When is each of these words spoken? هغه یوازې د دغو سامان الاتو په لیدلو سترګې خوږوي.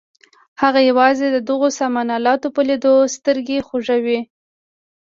هغه 0.61 0.79
یوازې 0.89 1.25
د 1.31 1.37
دغو 1.49 1.67
سامان 1.79 2.07
الاتو 2.17 2.47
په 2.55 2.61
لیدلو 2.69 3.11
سترګې 3.15 3.65
خوږوي. 3.67 4.19